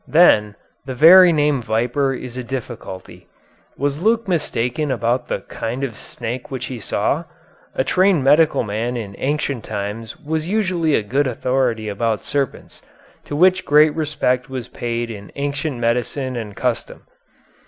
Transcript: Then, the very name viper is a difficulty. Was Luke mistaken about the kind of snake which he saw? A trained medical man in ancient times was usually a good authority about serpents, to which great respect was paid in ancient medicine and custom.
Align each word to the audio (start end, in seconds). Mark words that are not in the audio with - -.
Then, 0.07 0.55
the 0.83 0.95
very 0.95 1.31
name 1.31 1.61
viper 1.61 2.11
is 2.11 2.35
a 2.35 2.43
difficulty. 2.43 3.27
Was 3.77 4.01
Luke 4.01 4.27
mistaken 4.27 4.89
about 4.89 5.27
the 5.27 5.41
kind 5.41 5.83
of 5.83 5.95
snake 5.95 6.49
which 6.49 6.65
he 6.73 6.79
saw? 6.79 7.25
A 7.75 7.83
trained 7.83 8.23
medical 8.23 8.63
man 8.63 8.97
in 8.97 9.13
ancient 9.19 9.63
times 9.63 10.19
was 10.19 10.47
usually 10.49 10.95
a 10.95 11.03
good 11.03 11.27
authority 11.27 11.87
about 11.87 12.23
serpents, 12.23 12.81
to 13.25 13.35
which 13.35 13.63
great 13.63 13.93
respect 13.93 14.49
was 14.49 14.67
paid 14.69 15.11
in 15.11 15.31
ancient 15.35 15.77
medicine 15.77 16.35
and 16.35 16.55
custom. 16.55 17.03